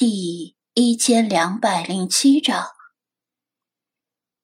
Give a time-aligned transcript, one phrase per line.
[0.00, 2.68] 第一千两百零七章，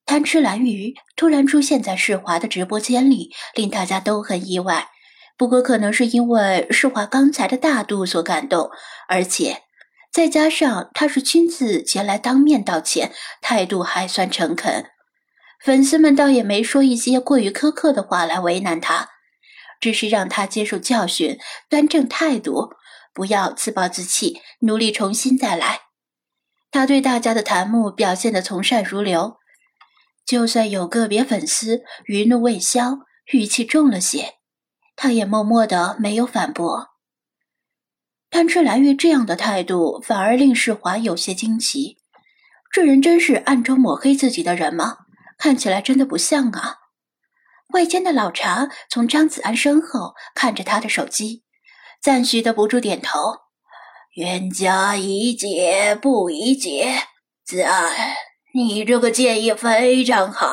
[0.05, 4.89] 贪吃蓝鱼突然出现在世华的直播间里，令大家都很意外。
[5.35, 8.69] 不过，可能是因为世华刚才的大度所感动，
[9.07, 9.63] 而且
[10.13, 13.11] 再加上他是亲自前来当面道歉，
[13.41, 14.85] 态度还算诚恳。
[15.65, 19.09] 粉丝们倒也没说一些过于苛刻的话来为难他，
[19.81, 22.75] 只是让他接受教训，端正态度。
[23.17, 25.79] 不要自暴自弃，努力重新再来。
[26.69, 29.37] 他对大家的弹幕表现得从善如流，
[30.23, 32.99] 就算有个别粉丝余怒未消，
[33.33, 34.35] 语气重了些，
[34.95, 36.89] 他也默默的没有反驳。
[38.29, 41.97] 贪吃蓝玉这样的态度，反而令世华有些惊奇。
[42.71, 44.97] 这人真是暗中抹黑自己的人吗？
[45.39, 46.75] 看起来真的不像啊。
[47.69, 51.46] 外间的老茶从张子安身后看着他的手机。
[52.01, 53.37] 赞许的不住点头，
[54.15, 57.03] 冤家宜解不宜结。
[57.43, 58.15] 子安，
[58.53, 60.49] 你这个建议非常好，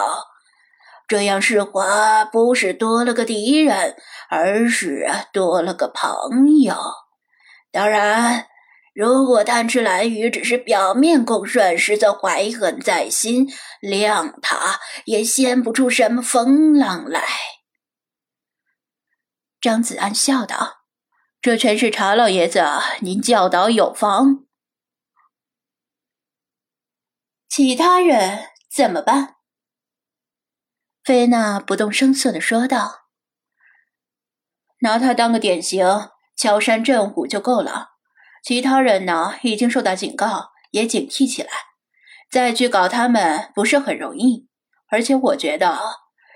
[1.08, 3.96] 这样世华不是多了个敌人，
[4.30, 6.76] 而是多了个朋友。
[7.72, 8.46] 当然，
[8.94, 13.48] 如果贪吃蓝鱼只是表面恭顺，实则怀恨在心，
[13.82, 17.22] 谅他也掀不出什么风浪来。
[19.60, 20.83] 张子安笑道。
[21.44, 22.64] 这全是查老爷子
[23.02, 24.46] 您教导有方，
[27.50, 29.34] 其他人怎么办？
[31.04, 33.08] 菲娜不动声色的说道
[34.80, 35.86] ：“拿他当个典型，
[36.34, 37.90] 敲山震虎就够了。
[38.42, 41.50] 其他人呢，已经受到警告，也警惕起来。
[42.30, 44.48] 再去搞他们不是很容易。
[44.88, 45.78] 而且我觉得，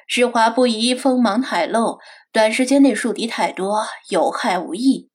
[0.06, 1.98] 世华不宜锋芒太露。”
[2.38, 5.10] 短时间内树敌太多，有害无益，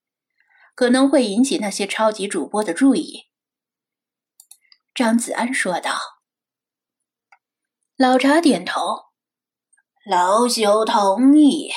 [0.74, 3.22] 可能会引起那些超级主播的注意。”
[4.94, 5.98] 张子安说道。
[7.96, 9.06] 老茶点头，
[10.04, 11.70] 老朽同意。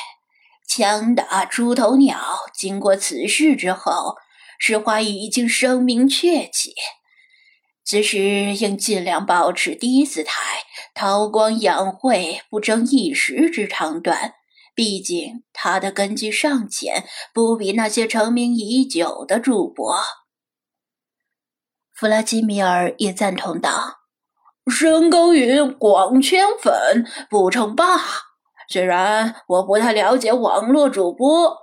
[0.67, 2.19] 强打猪头鸟，
[2.53, 4.17] 经过此事之后，
[4.59, 6.75] 石花已经声名鹊起，
[7.85, 14.33] 此时应尽量保持低姿态，韬光养晦，不争一时之长短。
[14.77, 19.97] 毕竟他的根基尚浅，不比那些成名已久的主播。
[21.95, 24.01] 弗拉基米尔也赞同道
[24.69, 27.99] ：“深耕耘，广圈粉，不称霸。
[28.69, 31.57] 虽然我不太了解网络主播，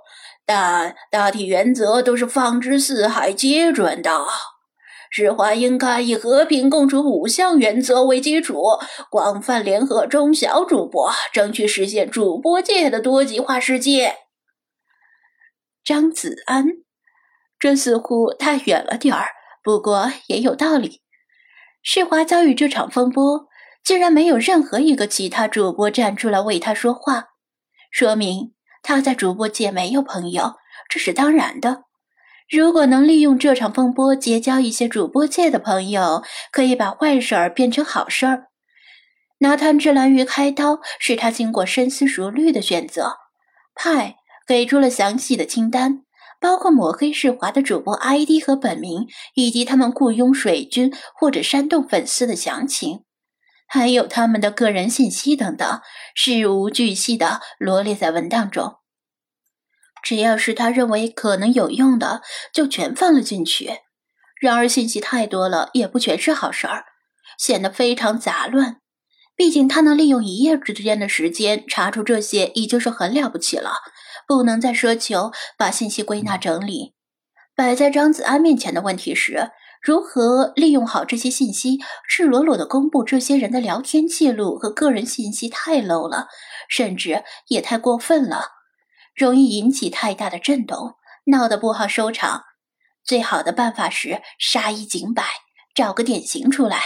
[0.45, 4.11] 但大体原则都是放之四海皆准的。”
[5.09, 8.63] 世华应该以和平共处五项原则为基础，
[9.09, 14.15] 广泛联合中小主播，争取实现主播界的多极化世界。
[15.83, 16.65] 张子安，
[17.59, 19.27] 这似乎太远了点儿，
[19.63, 21.01] 不过也有道理。
[21.81, 23.47] 世华遭遇这场风波，
[23.83, 27.29] 竟然没有任何一个其他主播站出来为他说话，
[27.91, 30.55] 说明他在主播界没有朋友，
[30.89, 31.83] 这是当然的。
[32.49, 38.47] 如果能利用这场风波结交一些主播界的朋友，可以把坏事儿变成好事儿。
[39.39, 43.17] 拿贪吃蓝鱼开刀是他经过深思熟虑的选择。
[43.73, 44.15] 派
[44.47, 46.03] 给出了详细的清单，
[46.39, 53.03] 包括抹黑世华的主播 ID 和本名，以及他们雇佣水军或者煽动粉丝的详情，
[53.67, 55.81] 还有他们的个人信息等等，
[56.13, 58.75] 事无巨细的罗列在文档中。
[60.05, 62.21] 只要是他认为可能有用的，
[62.53, 63.79] 就全放了进去。
[64.39, 66.85] 然而信息太多了，也不全是好事儿，
[67.39, 68.77] 显得非常杂乱。
[69.35, 73.71] 毕竟他能利用一夜之间的时间查出这些，已经是很了不起了，
[74.27, 76.93] 不能再奢求把信息归纳整理。
[77.55, 79.49] 摆在张子安面前的问题是，
[79.81, 81.79] 如何利用好这些信息？
[82.07, 86.27] 赤裸裸的公布这些人的聊天记录和个人信息太 low 了，
[86.69, 88.54] 甚至也太过分了。
[89.15, 90.95] 容易引起太大的震动，
[91.25, 92.43] 闹得不好收场。
[93.03, 95.23] 最好的办法是杀一儆百，
[95.73, 96.81] 找个典型出来。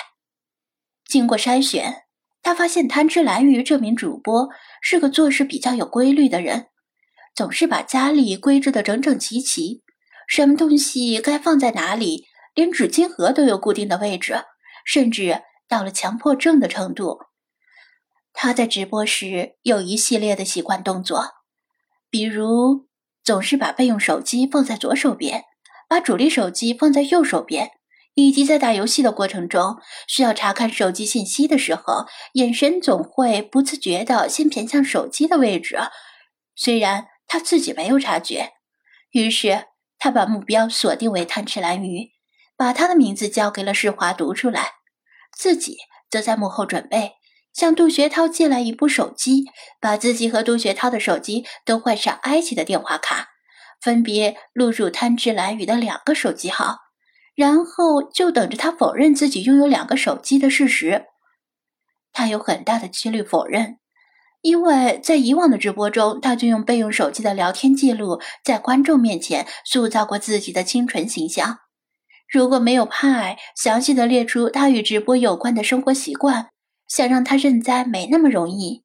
[1.05, 2.03] 经过筛选，
[2.43, 4.49] 他发现贪吃蓝鱼这名主播
[4.81, 6.67] 是个做事比较有规律的人，
[7.33, 9.81] 总是把家里规制得整整齐齐，
[10.27, 14.43] 什么东西该放在哪里，连纸巾盒都有固定的位置，
[14.85, 17.19] 甚至到了强迫症的程度。
[18.33, 21.38] 他在直播时有一系列的习惯动作。
[22.09, 22.87] 比如，
[23.23, 25.45] 总是把备用手机放在左手边，
[25.87, 27.71] 把主力手机放在右手边，
[28.15, 29.77] 以及在打游戏的过程中
[30.07, 35.77] 需要查看手机信息的时候，眼神总会不自觉地先偏向手机的位置。
[36.55, 38.53] 虽然他自己没有察觉，
[39.11, 39.65] 于是
[39.99, 42.09] 他把目标锁定为贪吃蓝鱼，
[42.57, 44.71] 把他的名字交给了世华读出来，
[45.37, 45.77] 自己
[46.09, 47.13] 则在幕后准备，
[47.53, 49.45] 向杜学涛借来一部手机，
[49.79, 53.29] 把自己和杜学涛的手机都换上埃及的电话卡，
[53.81, 56.77] 分别录入贪吃蓝雨的两个手机号，
[57.35, 61.05] 然后就等着他否认自己拥有两个手机的事实。
[62.11, 63.77] 他有很大的几率否认。
[64.41, 71.57] 因为在以往的直播中，他就用备用手机的聊天记录，在观众面前塑造过自己的清纯形象。
[72.31, 76.47] 如果没有派详细的列出他与直播有关的生活习惯，
[76.89, 78.83] 想让他认栽没那么容易。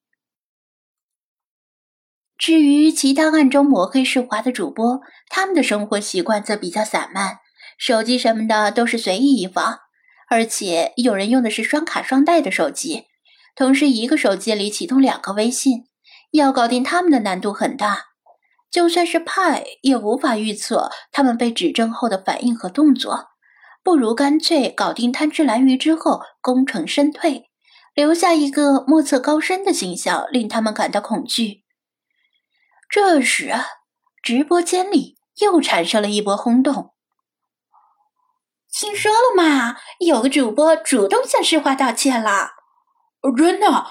[2.38, 7.38] 至于其他暗中抹黑世华的主播，他们的生活习惯则比较散漫，
[7.78, 9.78] 手机什么的都是随意一放，
[10.28, 13.06] 而且有人用的是双卡双待的手机。
[13.56, 15.84] 同时，一个手机里启动两个微信，
[16.32, 18.06] 要搞定他们的难度很大。
[18.68, 23.28] 就算是派，也无法预测他们被指证后的反应和动作。
[23.84, 27.50] 不如干脆搞定贪吃蓝鱼之后，功成身退，
[27.94, 31.64] 留下一个莫测高深的形象，令他们感到恐惧。
[32.91, 33.55] 这时，
[34.23, 36.93] 直播间里又产生了一波轰动。
[38.73, 39.76] 听说了吗？
[40.00, 42.50] 有个主播主动向世华道歉了。
[43.37, 43.87] 真的？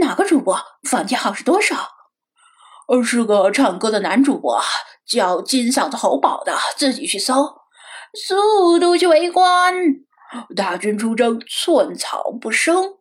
[0.00, 0.56] 哪个主播？
[0.88, 1.88] 房间号是多少？
[2.86, 4.62] 呃，是个唱歌的男主播，
[5.04, 7.56] 叫金嗓子喉宝的，自己去搜。
[8.14, 9.74] 速度去围观，
[10.56, 12.99] 大军出征，寸草不生。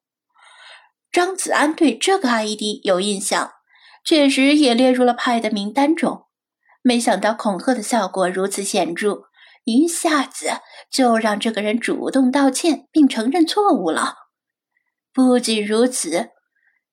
[1.12, 3.52] 张子安对这个 ID 有印象，
[4.04, 6.26] 确实也列入了派的名单中。
[6.82, 9.24] 没想到恐吓的效果如此显著，
[9.66, 10.62] 一下子
[10.92, 14.16] 就让这个人主动道歉并承认错误了。
[15.12, 16.30] 不仅如此，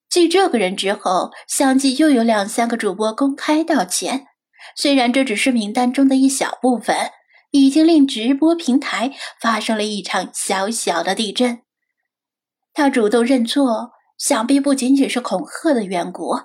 [0.09, 4.25] 继这个人之后，相继又有两三个主播公开道歉。
[4.75, 6.95] 虽然这只是名单中的一小部分，
[7.51, 11.61] 已经令直播平台发生了一场小小的地震。
[12.73, 16.39] 他主动认错，想必不仅仅是恐吓的缘故，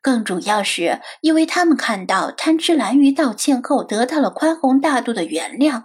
[0.00, 5.84] 更主要是因为他们看到贪吃蓝鱼道歉后得到了宽宏大度的原谅。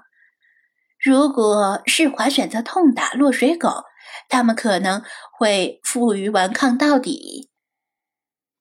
[1.03, 3.85] 如果世华选择痛打落水狗，
[4.29, 5.01] 他们可能
[5.37, 7.49] 会负隅顽抗到底。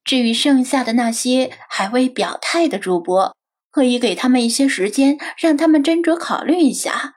[0.03, 3.37] 至于剩下的那些还未表态的主播，
[3.71, 7.17] 可以给他们一些时间，让他们斟酌考虑一下。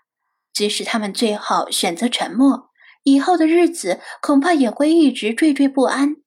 [0.52, 2.70] 即使他们最后选择沉默，
[3.04, 6.18] 以后的日子恐怕也会一直惴惴不安。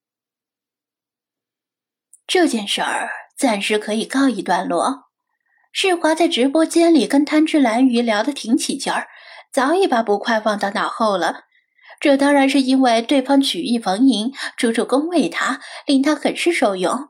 [2.26, 5.04] 这件事儿暂时可以告一段落。
[5.72, 9.08] 世华在直播间里跟贪吃蓝鱼聊得挺起劲儿，
[9.52, 11.44] 早已把不快忘到脑后了。
[12.00, 17.08] 这当然是因为对方曲意逢迎，处处恭维他，令他很是受用。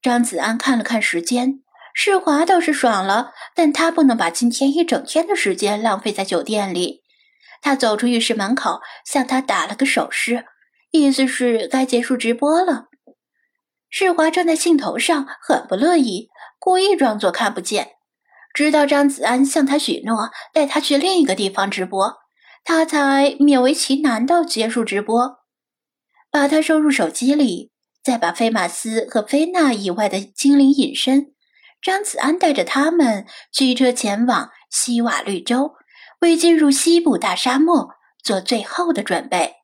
[0.00, 1.62] 张子安看了看时间，
[1.92, 7.02] 世华倒是爽了，但他不能把今天一整天的时间浪费在酒店里。
[7.60, 10.44] 他走出浴室门口，向他打了个手势，
[10.90, 12.86] 意思是该结束直播了。
[13.90, 16.28] 世华站在兴头上，很不乐意，
[16.58, 17.92] 故意装作看不见，
[18.52, 22.18] 直到张子安向他许诺带他去另一个地方直播。
[22.64, 25.38] 他才勉为其难的结束直播，
[26.30, 27.72] 把他收入手机里，
[28.04, 31.32] 再把菲马斯和菲娜以外的精灵隐身。
[31.80, 35.76] 张子安带着他们驱车前往西瓦绿洲，
[36.20, 37.90] 为进入西部大沙漠
[38.22, 39.57] 做最后的准备。